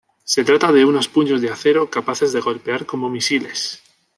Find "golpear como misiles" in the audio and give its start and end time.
2.41-3.83